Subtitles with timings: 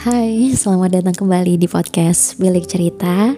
[0.00, 3.36] Hai, selamat datang kembali di podcast Bilik Cerita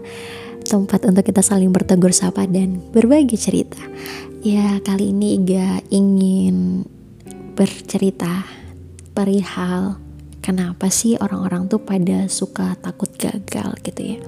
[0.63, 3.83] Tempat untuk kita saling bertegur sapa dan berbagi cerita.
[4.47, 6.87] Ya, kali ini Iga ingin
[7.59, 8.47] bercerita
[9.11, 9.99] perihal
[10.39, 14.19] Kenapa sih orang-orang tuh pada suka takut gagal gitu ya.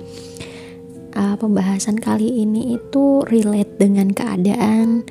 [1.14, 5.06] Uh, Pembahasan kali ini itu relate dengan keadaan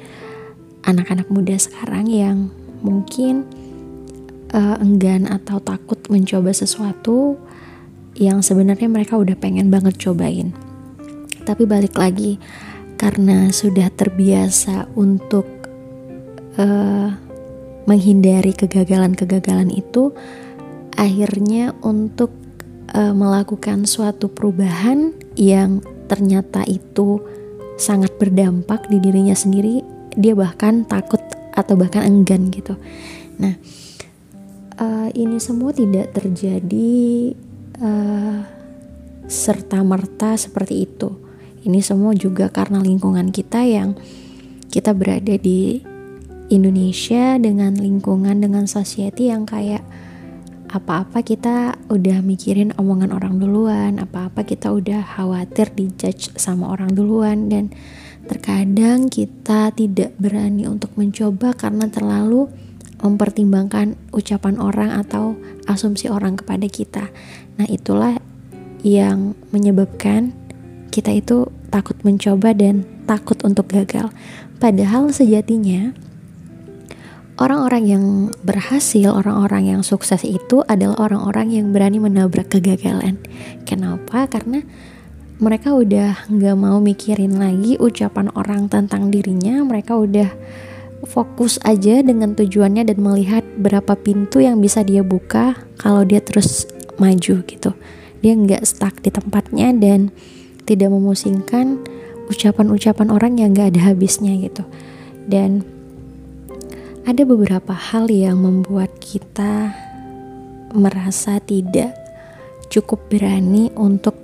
[0.83, 2.51] anak-anak muda sekarang yang
[2.83, 3.47] mungkin
[4.53, 7.35] uh, enggan atau takut mencoba sesuatu
[8.13, 10.53] yang sebenarnya mereka udah pengen banget cobain.
[11.43, 12.39] Tapi balik lagi
[12.95, 15.43] karena sudah terbiasa untuk
[16.55, 17.09] uh,
[17.83, 20.15] menghindari kegagalan-kegagalan itu,
[20.95, 22.31] akhirnya untuk
[22.95, 27.19] uh, melakukan suatu perubahan yang ternyata itu
[27.75, 29.83] sangat berdampak di dirinya sendiri,
[30.15, 31.19] dia bahkan takut
[31.57, 32.77] atau bahkan enggan gitu.
[33.41, 33.57] Nah,
[34.77, 37.33] uh, ini semua tidak terjadi
[37.81, 38.45] uh,
[39.27, 41.09] serta merta seperti itu.
[41.63, 43.95] Ini semua juga karena lingkungan kita yang
[44.67, 45.79] kita berada di
[46.51, 49.81] Indonesia dengan lingkungan dengan society yang kayak
[50.73, 57.45] apa-apa kita udah mikirin omongan orang duluan, apa-apa kita udah khawatir dijudge sama orang duluan
[57.47, 57.69] dan
[58.25, 62.49] terkadang kita tidak berani untuk mencoba karena terlalu
[63.03, 65.35] mempertimbangkan ucapan orang atau
[65.67, 67.11] asumsi orang kepada kita.
[67.59, 68.17] Nah, itulah
[68.81, 70.31] yang menyebabkan
[70.89, 74.07] kita itu takut mencoba dan takut untuk gagal.
[74.57, 75.91] Padahal sejatinya
[77.41, 78.05] orang-orang yang
[78.45, 83.19] berhasil, orang-orang yang sukses itu adalah orang-orang yang berani menabrak kegagalan.
[83.67, 84.29] Kenapa?
[84.29, 84.61] Karena
[85.41, 89.59] mereka udah nggak mau mikirin lagi ucapan orang tentang dirinya.
[89.65, 90.29] Mereka udah
[91.03, 96.65] fokus aja dengan tujuannya dan melihat berapa pintu yang bisa dia buka kalau dia terus
[96.95, 97.71] maju gitu.
[98.23, 100.09] Dia nggak stuck di tempatnya dan
[100.63, 101.83] tidak memusingkan
[102.31, 104.63] ucapan-ucapan orang yang nggak ada habisnya gitu.
[105.27, 105.67] Dan
[107.03, 109.75] ada beberapa hal yang membuat kita
[110.71, 111.91] merasa tidak
[112.71, 114.15] cukup berani untuk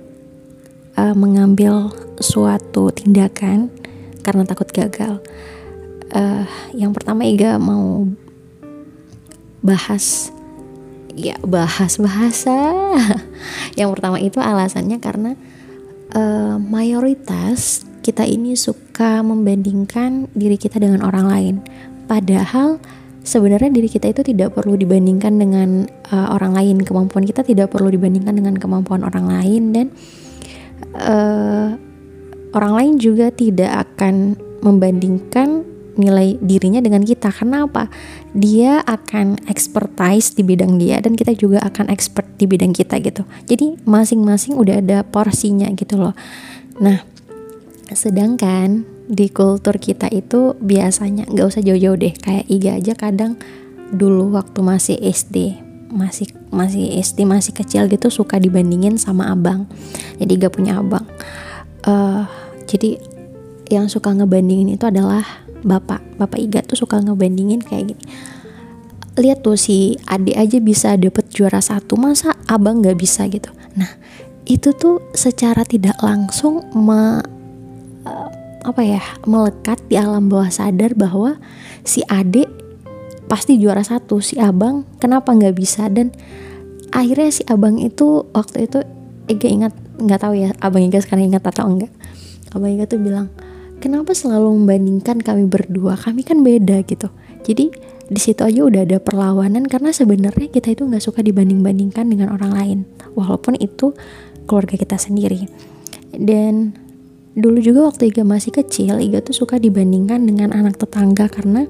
[0.96, 3.68] uh, mengambil suatu tindakan
[4.24, 5.20] karena takut gagal
[6.14, 6.44] uh,
[6.74, 8.06] yang pertama Iga mau
[9.60, 10.32] bahas
[11.12, 12.56] ya bahas bahasa
[13.78, 15.36] yang pertama itu alasannya karena
[16.14, 21.54] uh, mayoritas kita ini suka membandingkan diri kita dengan orang lain.
[22.08, 22.80] Padahal
[23.20, 26.76] sebenarnya diri kita itu tidak perlu dibandingkan dengan uh, orang lain.
[26.82, 29.86] Kemampuan kita tidak perlu dibandingkan dengan kemampuan orang lain dan
[30.96, 31.76] uh,
[32.56, 34.34] orang lain juga tidak akan
[34.64, 37.32] membandingkan nilai dirinya dengan kita.
[37.32, 37.90] Karena apa
[38.36, 43.26] dia akan expertise di bidang dia dan kita juga akan expert di bidang kita gitu.
[43.48, 46.14] Jadi masing-masing udah ada porsinya gitu loh.
[46.78, 47.02] Nah
[47.90, 52.14] sedangkan di kultur kita itu biasanya nggak usah jauh-jauh deh.
[52.14, 53.34] Kayak Iga aja kadang
[53.90, 59.66] dulu waktu masih SD masih masih SD masih kecil gitu suka dibandingin sama abang.
[60.22, 61.02] Jadi gak punya abang.
[61.82, 62.24] Uh,
[62.70, 63.02] jadi
[63.70, 65.26] yang suka ngebandingin itu adalah
[65.62, 68.04] bapak bapak Iga tuh suka ngebandingin kayak gini.
[69.20, 73.50] Lihat tuh si adik aja bisa dapet juara satu masa abang nggak bisa gitu?
[73.76, 73.90] Nah
[74.48, 77.20] itu tuh secara tidak langsung me,
[78.06, 78.28] uh,
[78.64, 81.38] apa ya melekat di alam bawah sadar bahwa
[81.84, 82.48] si adik
[83.30, 85.86] pasti juara satu si abang kenapa nggak bisa?
[85.86, 86.10] Dan
[86.90, 88.82] akhirnya si abang itu waktu itu
[89.30, 91.92] Ega ingat nggak tahu ya abang Ega sekarang ingat atau enggak?
[92.50, 93.30] Abang Ega tuh bilang
[93.80, 95.96] kenapa selalu membandingkan kami berdua?
[95.96, 97.08] Kami kan beda gitu.
[97.42, 97.72] Jadi
[98.10, 102.52] di situ aja udah ada perlawanan karena sebenarnya kita itu nggak suka dibanding-bandingkan dengan orang
[102.52, 102.78] lain.
[103.16, 103.96] Walaupun itu
[104.44, 105.48] keluarga kita sendiri.
[106.12, 106.76] Dan
[107.34, 111.64] dulu juga waktu Iga masih kecil Iga tuh suka dibandingkan dengan anak tetangga karena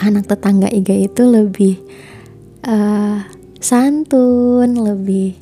[0.00, 1.78] anak tetangga Iga itu lebih
[2.64, 3.20] uh,
[3.60, 5.36] santun lebih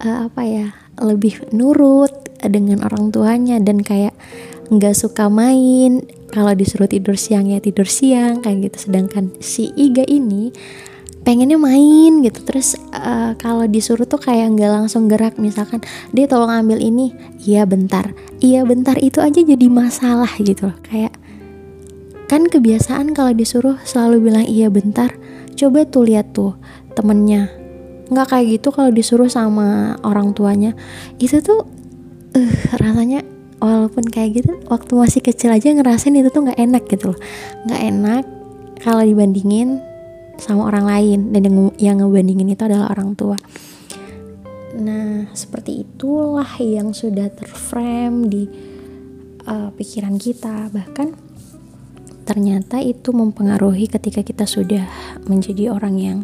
[0.00, 0.66] uh, apa ya
[1.00, 2.12] lebih nurut
[2.44, 4.12] dengan orang tuanya dan kayak
[4.70, 6.04] nggak suka main.
[6.32, 8.90] Kalau disuruh tidur siang ya tidur siang kayak gitu.
[8.90, 10.50] Sedangkan si Iga ini
[11.24, 12.40] pengennya main gitu.
[12.44, 15.38] Terus uh, kalau disuruh tuh kayak nggak langsung gerak.
[15.40, 15.80] Misalkan
[16.10, 17.14] dia tolong ambil ini.
[17.42, 18.12] Iya bentar.
[18.42, 18.98] Iya bentar.
[19.00, 20.78] Itu aja jadi masalah gitu loh.
[20.84, 21.14] Kayak
[22.26, 25.14] kan kebiasaan kalau disuruh selalu bilang iya bentar.
[25.54, 26.58] Coba tuh lihat tuh
[26.98, 27.46] temennya.
[28.10, 30.74] Nggak kayak gitu kalau disuruh sama orang tuanya.
[31.22, 31.62] Itu tuh
[32.34, 32.52] uh,
[32.82, 33.22] rasanya
[33.58, 37.18] walaupun kayak gitu waktu masih kecil aja ngerasain itu tuh nggak enak gitu loh
[37.68, 38.24] nggak enak
[38.82, 39.80] kalau dibandingin
[40.34, 43.38] sama orang lain dan yang, yang ngebandingin itu adalah orang tua
[44.74, 48.42] Nah, seperti itulah yang sudah terframe di
[49.46, 50.66] uh, pikiran kita.
[50.74, 51.14] Bahkan
[52.26, 54.82] ternyata itu mempengaruhi ketika kita sudah
[55.30, 56.18] menjadi orang yang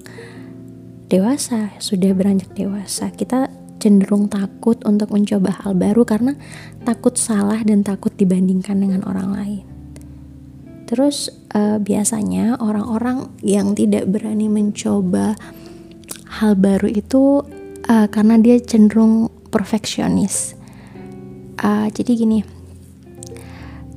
[1.06, 3.14] dewasa, sudah beranjak dewasa.
[3.14, 3.46] Kita
[3.80, 6.36] cenderung takut untuk mencoba hal baru karena
[6.84, 9.64] takut salah dan takut dibandingkan dengan orang lain.
[10.84, 15.38] Terus uh, biasanya orang-orang yang tidak berani mencoba
[16.42, 17.46] hal baru itu
[17.86, 20.58] uh, karena dia cenderung perfeksionis.
[21.62, 22.40] Uh, jadi gini,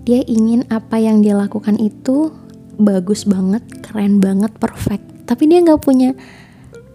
[0.06, 2.30] dia ingin apa yang dia lakukan itu
[2.78, 5.06] bagus banget, keren banget, perfect.
[5.26, 6.14] Tapi dia nggak punya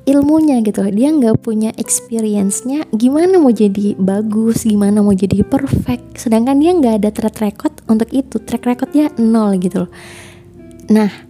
[0.08, 0.80] ilmunya gitu.
[0.88, 6.16] Dia nggak punya experience-nya gimana mau jadi bagus gimana mau jadi perfect.
[6.16, 8.40] Sedangkan dia nggak ada track record untuk itu.
[8.40, 9.92] Track recordnya nol gitu loh.
[10.88, 11.28] Nah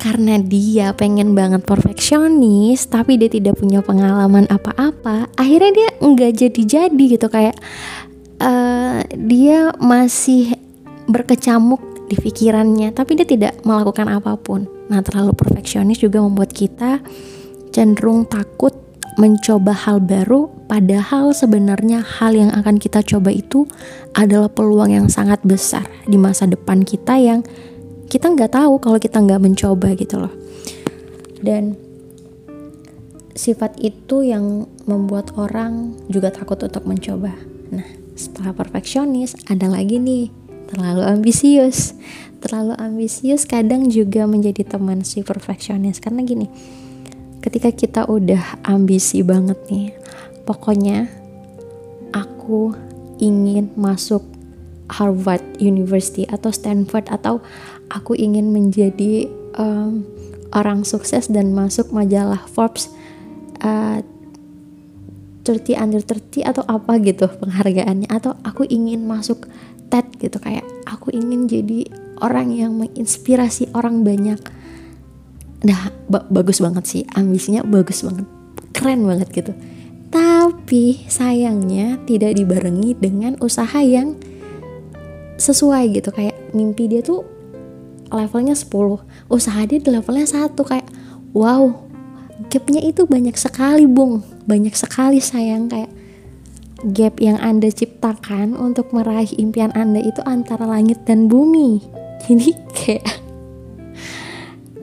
[0.00, 7.04] karena dia pengen banget perfeksionis tapi dia tidak punya pengalaman apa-apa akhirnya dia nggak jadi-jadi
[7.16, 7.26] gitu.
[7.32, 7.56] Kayak
[8.44, 10.56] uh, dia masih
[11.08, 11.80] berkecamuk
[12.12, 14.68] di pikirannya tapi dia tidak melakukan apa pun.
[14.92, 16.98] Nah terlalu perfeksionis juga membuat kita
[17.70, 18.74] cenderung takut
[19.18, 23.66] mencoba hal baru, padahal sebenarnya hal yang akan kita coba itu
[24.14, 27.44] adalah peluang yang sangat besar di masa depan kita yang
[28.08, 30.32] kita nggak tahu kalau kita nggak mencoba gitu loh.
[31.40, 31.76] Dan
[33.36, 37.32] sifat itu yang membuat orang juga takut untuk mencoba.
[37.70, 37.86] Nah,
[38.18, 40.32] setelah perfeksionis, ada lagi nih
[40.70, 41.94] terlalu ambisius.
[42.40, 46.48] Terlalu ambisius kadang juga menjadi teman si perfeksionis karena gini
[47.40, 49.96] ketika kita udah ambisi banget nih
[50.44, 51.08] pokoknya
[52.12, 52.72] aku
[53.20, 54.24] ingin masuk
[54.90, 57.38] Harvard University atau Stanford atau
[57.92, 60.02] aku ingin menjadi um,
[60.50, 62.90] orang sukses dan masuk majalah Forbes
[63.62, 64.02] uh,
[65.46, 69.48] 30 under 30 atau apa gitu penghargaannya atau aku ingin masuk
[69.88, 71.88] TED gitu kayak aku ingin jadi
[72.20, 74.38] orang yang menginspirasi orang banyak
[75.60, 77.02] nah ba bagus banget sih.
[77.12, 78.26] Ambisinya bagus banget.
[78.72, 79.52] Keren banget gitu.
[80.10, 84.18] Tapi sayangnya tidak dibarengi dengan usaha yang
[85.38, 86.10] sesuai gitu.
[86.10, 87.22] Kayak mimpi dia tuh
[88.10, 90.66] levelnya 10 usaha dia di levelnya satu.
[90.66, 90.90] Kayak
[91.36, 91.70] wow
[92.50, 94.24] gapnya itu banyak sekali bung.
[94.48, 95.70] Banyak sekali sayang.
[95.70, 95.92] Kayak
[96.96, 101.84] gap yang anda ciptakan untuk meraih impian anda itu antara langit dan bumi.
[102.24, 103.19] Jadi kayak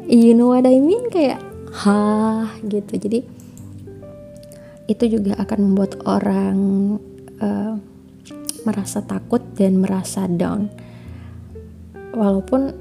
[0.07, 1.11] you know what I mean?
[1.11, 1.43] Kayak
[1.75, 2.95] hah gitu.
[2.95, 3.19] Jadi
[4.87, 6.57] itu juga akan membuat orang
[7.43, 7.75] uh,
[8.63, 10.71] merasa takut dan merasa down.
[12.15, 12.71] Walaupun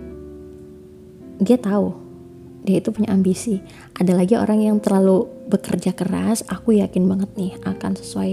[1.43, 2.07] dia tahu
[2.67, 3.63] dia itu punya ambisi.
[3.95, 8.33] Ada lagi orang yang terlalu bekerja keras aku yakin banget nih akan sesuai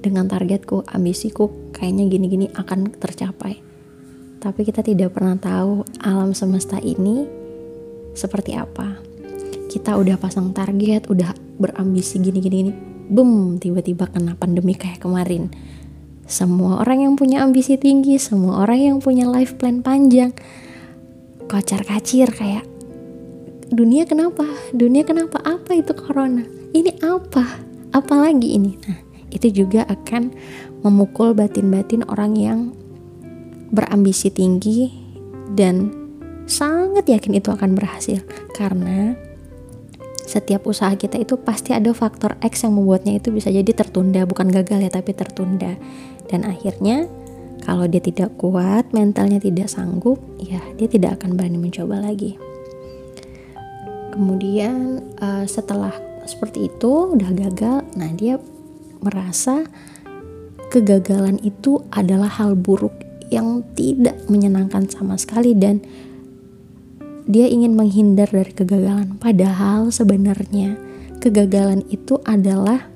[0.00, 3.60] dengan targetku ambisiku kayaknya gini-gini akan tercapai.
[4.40, 7.41] Tapi kita tidak pernah tahu alam semesta ini
[8.12, 9.00] seperti apa?
[9.68, 12.72] Kita udah pasang target udah berambisi gini-gini gini
[13.12, 15.52] boom tiba-tiba kena pandemi kayak kemarin.
[16.24, 20.32] Semua orang yang punya ambisi tinggi semua orang yang punya life plan panjang
[21.50, 22.64] kocar kacir kayak
[23.68, 24.44] dunia kenapa?
[24.72, 25.40] Dunia kenapa?
[25.44, 26.44] Apa itu corona?
[26.72, 27.60] Ini apa?
[27.92, 28.72] Apalagi ini?
[28.88, 30.32] Nah itu juga akan
[30.84, 32.60] memukul batin-batin orang yang
[33.72, 34.92] berambisi tinggi
[35.56, 36.01] dan
[36.52, 38.20] sangat yakin itu akan berhasil.
[38.52, 39.16] Karena
[40.22, 44.28] setiap usaha kita itu pasti ada faktor X yang membuatnya itu bisa jadi tertunda.
[44.28, 45.74] Bukan gagal ya tapi tertunda.
[46.28, 47.08] Dan akhirnya
[47.62, 52.36] kalau dia tidak kuat mentalnya tidak sanggup ya dia tidak akan berani mencoba lagi.
[54.12, 55.94] Kemudian uh, setelah
[56.28, 58.38] seperti itu udah gagal nah dia
[59.02, 59.66] merasa
[60.70, 62.94] kegagalan itu adalah hal buruk
[63.32, 65.80] yang tidak menyenangkan sama sekali dan
[67.26, 70.74] dia ingin menghindar dari kegagalan, padahal sebenarnya
[71.22, 72.90] kegagalan itu adalah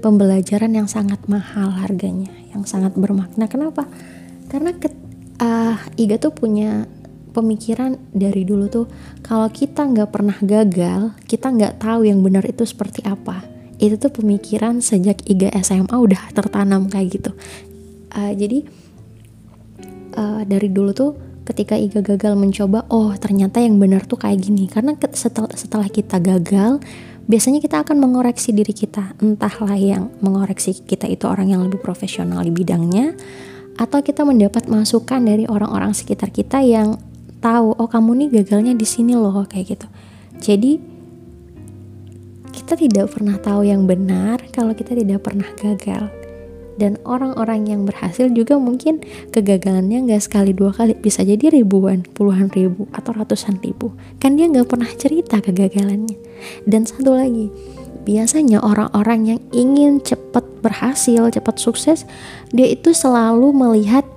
[0.00, 3.44] pembelajaran yang sangat mahal harganya, yang sangat bermakna.
[3.50, 3.84] Kenapa?
[4.48, 4.88] Karena ke,
[5.42, 6.88] uh, Iga tuh punya
[7.36, 8.86] pemikiran dari dulu tuh
[9.20, 13.44] kalau kita nggak pernah gagal, kita nggak tahu yang benar itu seperti apa.
[13.78, 17.30] Itu tuh pemikiran sejak Iga SMA udah tertanam kayak gitu.
[18.16, 18.64] Uh, jadi
[20.16, 24.68] uh, dari dulu tuh ketika Iga gagal mencoba oh ternyata yang benar tuh kayak gini.
[24.68, 26.84] Karena setelah setelah kita gagal
[27.24, 29.16] biasanya kita akan mengoreksi diri kita.
[29.24, 33.16] Entahlah yang mengoreksi kita itu orang yang lebih profesional di bidangnya
[33.80, 37.00] atau kita mendapat masukan dari orang-orang sekitar kita yang
[37.38, 39.88] tahu oh kamu nih gagalnya di sini loh kayak gitu.
[40.38, 40.72] Jadi
[42.52, 46.17] kita tidak pernah tahu yang benar kalau kita tidak pernah gagal
[46.78, 49.02] dan orang-orang yang berhasil juga mungkin
[49.34, 50.94] kegagalannya nggak sekali dua kali.
[50.94, 53.92] Bisa jadi ribuan puluhan ribu atau ratusan ribu.
[54.22, 56.16] Kan dia nggak pernah cerita kegagalannya.
[56.64, 57.50] Dan satu lagi
[58.08, 62.08] biasanya orang-orang yang ingin cepat berhasil cepat sukses
[62.56, 64.08] dia itu selalu melihat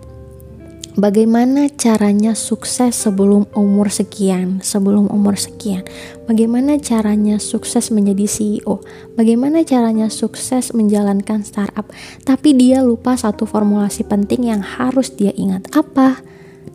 [0.92, 5.88] Bagaimana caranya sukses sebelum umur sekian, sebelum umur sekian?
[6.28, 8.84] Bagaimana caranya sukses menjadi CEO?
[9.16, 11.88] Bagaimana caranya sukses menjalankan startup?
[12.28, 15.72] Tapi dia lupa satu formulasi penting yang harus dia ingat.
[15.72, 16.20] Apa?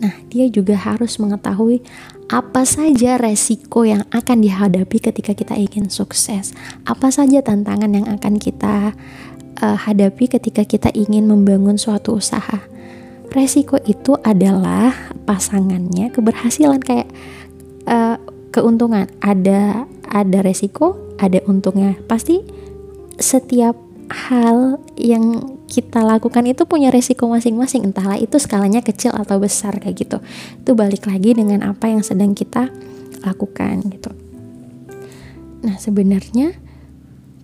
[0.01, 1.85] Nah, dia juga harus mengetahui
[2.33, 6.57] apa saja resiko yang akan dihadapi ketika kita ingin sukses.
[6.89, 8.97] Apa saja tantangan yang akan kita
[9.61, 12.65] uh, hadapi ketika kita ingin membangun suatu usaha
[13.33, 14.95] resiko itu adalah
[15.27, 17.09] pasangannya keberhasilan kayak
[17.87, 18.17] uh,
[18.55, 19.07] keuntungan.
[19.21, 21.97] Ada ada resiko ada untungnya.
[22.07, 22.41] Pasti
[23.17, 27.91] setiap hal yang kita lakukan itu punya resiko masing-masing.
[27.91, 30.19] Entahlah itu skalanya kecil atau besar kayak gitu.
[30.63, 32.71] Itu balik lagi dengan apa yang sedang kita
[33.27, 34.15] lakukan gitu.
[35.67, 36.55] Nah sebenarnya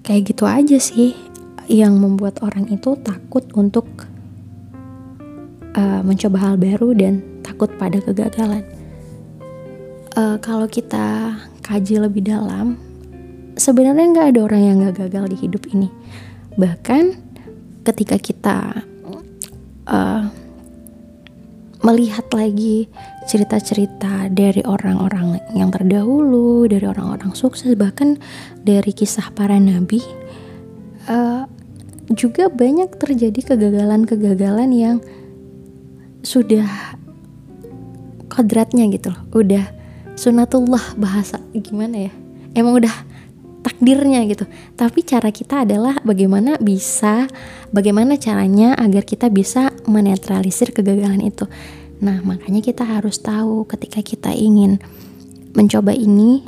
[0.07, 1.19] kayak gitu aja sih
[1.67, 3.87] yang membuat orang itu takut untuk
[5.77, 8.65] uh, mencoba hal baru dan takut pada kegagalan.
[10.13, 12.77] Uh, kalau kita kaji lebih dalam,
[13.57, 15.89] sebenarnya nggak ada orang yang nggak gagal di hidup ini.
[16.61, 17.03] Bahkan
[17.89, 18.59] ketika kita
[19.89, 20.29] uh,
[21.83, 22.87] melihat lagi
[23.27, 28.21] cerita-cerita dari orang-orang yang terdahulu, dari orang-orang sukses, bahkan
[28.63, 29.99] dari kisah para nabi,
[31.11, 31.49] uh,
[32.13, 34.97] juga banyak terjadi kegagalan-kegagalan yang
[36.23, 36.97] sudah
[38.31, 39.23] kodratnya gitu loh.
[39.37, 39.69] Udah
[40.17, 42.13] sunatullah bahasa gimana ya?
[42.57, 42.95] Emang udah
[43.63, 44.45] takdirnya gitu.
[44.75, 47.31] Tapi cara kita adalah bagaimana bisa
[47.71, 51.47] bagaimana caranya agar kita bisa menetralisir kegagalan itu.
[52.03, 54.83] Nah makanya kita harus tahu ketika kita ingin
[55.55, 56.43] mencoba ini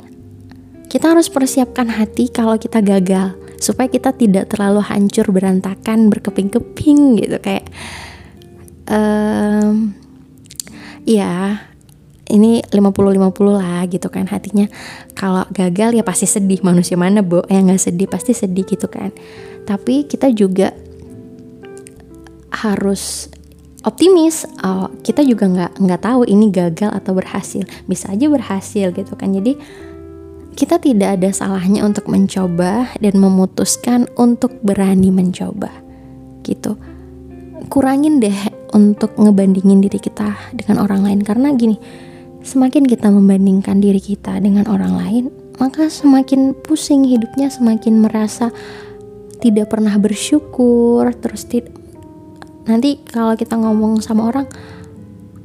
[0.91, 7.37] kita harus persiapkan hati kalau kita gagal supaya kita tidak terlalu hancur berantakan berkeping-keping gitu.
[7.39, 7.71] Kayak
[8.89, 9.93] um,
[11.05, 11.61] ya
[12.25, 14.65] ini 50-50 lah gitu kan hatinya.
[15.13, 17.45] Kalau gagal ya pasti sedih manusia mana bo?
[17.45, 19.13] Yang nggak sedih pasti sedih gitu kan.
[19.65, 20.73] Tapi kita juga
[22.49, 23.29] harus
[23.85, 24.49] optimis.
[24.65, 27.63] Oh, kita juga nggak nggak tahu ini gagal atau berhasil.
[27.85, 29.29] Bisa aja berhasil gitu kan.
[29.29, 29.53] Jadi
[30.55, 35.69] kita tidak ada salahnya untuk mencoba dan memutuskan untuk berani mencoba
[36.47, 36.79] gitu.
[37.67, 41.19] Kurangin deh untuk ngebandingin diri kita dengan orang lain.
[41.23, 41.79] Karena gini
[42.45, 45.25] semakin kita membandingkan diri kita dengan orang lain
[45.57, 48.53] maka semakin pusing hidupnya semakin merasa
[49.41, 51.49] tidak pernah bersyukur terus
[52.69, 54.45] nanti kalau kita ngomong sama orang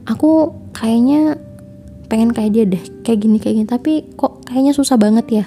[0.04, 1.40] aku kayaknya
[2.10, 3.68] pengen kayak dia deh kayak gini kayak gini.
[3.70, 5.44] Tapi kok kayaknya susah banget ya?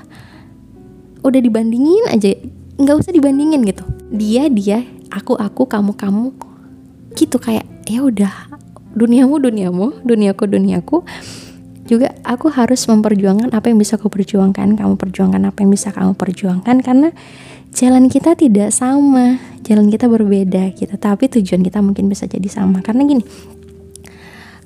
[1.28, 2.32] Udah dibandingin aja
[2.80, 3.84] nggak usah dibandingin gitu.
[4.16, 6.32] Dia dia aku aku kamu kamu.
[7.13, 8.54] Gitu kayak ya udah
[8.94, 10.98] duniamu duniamu duniaku duniaku.
[11.84, 16.16] Juga aku harus memperjuangkan apa yang bisa aku perjuangkan kamu perjuangkan apa yang bisa kamu
[16.16, 17.12] perjuangkan karena
[17.75, 19.36] jalan kita tidak sama
[19.68, 20.96] jalan kita berbeda gitu.
[20.96, 22.80] Tapi tujuan kita mungkin bisa jadi sama.
[22.80, 23.24] Karena gini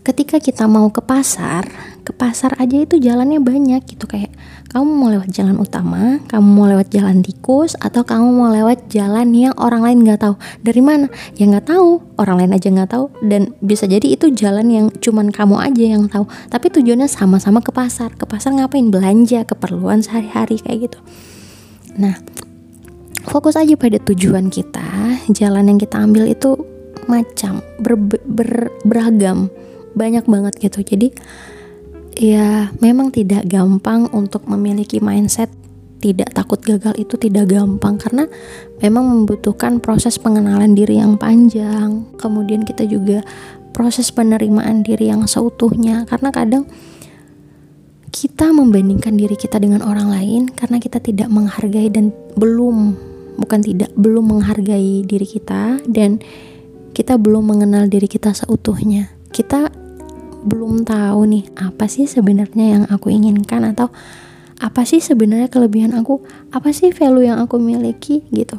[0.06, 1.68] ketika kita mau ke pasar
[2.08, 4.06] ke pasar aja itu jalannya banyak gitu.
[4.06, 4.37] Kayak
[4.78, 9.34] kamu mau lewat jalan utama kamu mau lewat jalan tikus atau kamu mau lewat jalan
[9.34, 10.38] yang orang lain nggak tahu?
[10.62, 11.10] Dari mana?
[11.34, 11.98] Ya nggak tahu.
[12.22, 13.10] Orang lain aja nggak tahu.
[13.26, 16.30] Dan bisa jadi itu jalan yang cuman kamu aja yang tahu.
[16.54, 18.14] Tapi tujuannya sama-sama ke pasar.
[18.14, 18.94] Ke pasar ngapain?
[18.94, 21.00] Belanja keperluan sehari-hari kayak gitu.
[21.98, 22.22] Nah
[23.26, 24.86] fokus aja pada tujuan kita.
[25.34, 26.54] Jalan yang kita ambil itu
[27.10, 27.98] macam ber,
[28.30, 29.50] ber, beragam.
[29.98, 30.86] Banyak banget gitu.
[30.86, 31.18] Jadi
[32.18, 35.54] ya memang tidak gampang untuk memiliki mindset
[35.98, 38.30] tidak takut gagal itu tidak gampang karena
[38.82, 42.06] memang membutuhkan proses pengenalan diri yang panjang.
[42.22, 43.26] Kemudian kita juga
[43.74, 46.64] proses penerimaan diri yang seutuhnya karena kadang
[48.14, 52.98] kita membandingkan diri kita dengan orang lain karena kita tidak menghargai dan belum
[53.38, 56.18] bukan tidak belum menghargai diri kita dan
[56.98, 59.14] kita belum mengenal diri kita seutuhnya.
[59.30, 59.70] Kita
[60.46, 63.90] belum tahu nih apa sih sebenarnya yang aku inginkan atau
[64.58, 66.26] apa sih sebenarnya kelebihan aku?
[66.50, 68.58] Apa sih value yang aku miliki gitu?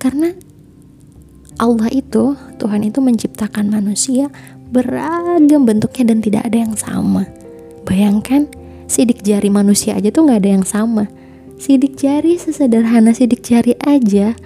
[0.00, 0.32] Karena
[1.56, 4.32] Allah itu Tuhan itu menciptakan manusia
[4.72, 7.28] beragam bentuknya dan tidak ada yang sama.
[7.84, 8.48] Bayangkan
[8.88, 11.04] sidik jari manusia aja tuh nggak ada yang sama.
[11.56, 14.36] Sidik jari sesederhana sidik jari aja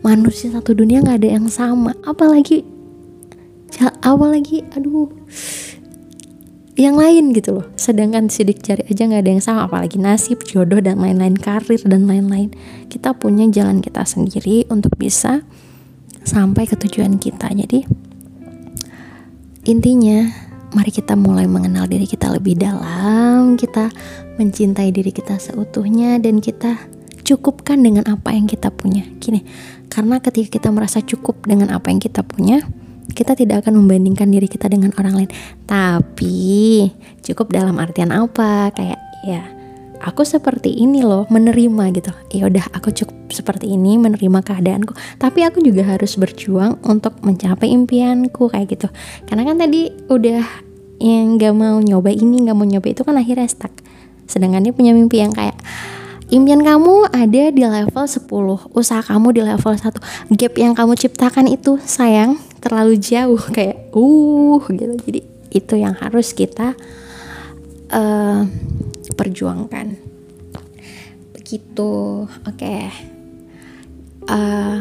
[0.00, 1.96] manusia satu dunia nggak ada yang sama.
[2.04, 2.64] Apalagi
[4.04, 5.10] apalagi aduh
[6.74, 7.66] yang lain gitu loh.
[7.78, 12.10] Sedangkan sidik jari aja nggak ada yang sama apalagi nasib jodoh dan lain-lain karir dan
[12.10, 12.50] lain-lain.
[12.90, 15.46] Kita punya jalan kita sendiri untuk bisa
[16.26, 17.54] sampai ke tujuan kita.
[17.54, 17.86] Jadi
[19.70, 20.26] intinya
[20.74, 23.94] mari kita mulai mengenal diri kita lebih dalam kita
[24.34, 26.74] mencintai diri kita seutuhnya dan kita
[27.22, 29.06] cukupkan dengan apa yang kita punya.
[29.22, 29.46] Gini
[29.86, 32.66] karena ketika kita merasa cukup dengan apa yang kita punya
[33.12, 35.30] kita tidak akan membandingkan diri kita dengan orang lain.
[35.68, 36.88] Tapi
[37.20, 38.72] cukup dalam artian apa?
[38.72, 39.44] Kayak ya
[40.04, 42.12] aku seperti ini loh menerima gitu.
[42.32, 44.92] Ya udah aku cukup seperti ini menerima keadaanku.
[45.20, 48.88] Tapi aku juga harus berjuang untuk mencapai impianku kayak gitu.
[49.28, 50.44] Karena kan tadi udah
[51.02, 53.72] yang gak mau nyoba ini gak mau nyoba itu kan akhirnya stuck.
[54.24, 55.56] Sedangkan dia punya mimpi yang kayak
[56.32, 59.92] impian kamu ada di level 10 usaha kamu di level 1
[60.40, 64.96] gap yang kamu ciptakan itu sayang terlalu jauh kayak uh gitu.
[65.04, 65.20] Jadi
[65.54, 66.72] itu yang harus kita
[67.92, 68.40] uh,
[69.14, 70.00] perjuangkan.
[71.36, 72.24] Begitu.
[72.24, 72.56] Oke.
[72.56, 72.82] Okay.
[74.26, 74.76] uh, eh,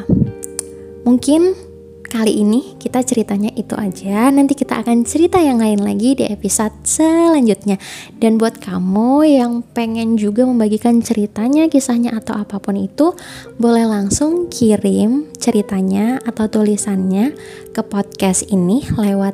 [1.03, 1.72] mungkin
[2.13, 4.29] kali ini kita ceritanya itu aja.
[4.29, 7.81] Nanti kita akan cerita yang lain lagi di episode selanjutnya.
[8.21, 13.17] Dan buat kamu yang pengen juga membagikan ceritanya, kisahnya atau apa pun itu,
[13.57, 17.33] boleh langsung kirim ceritanya atau tulisannya
[17.73, 19.33] ke podcast ini lewat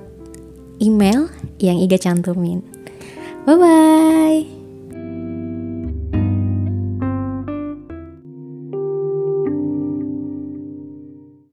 [0.80, 1.28] email
[1.60, 2.64] yang Iga cantumin.
[3.44, 4.59] Bye bye.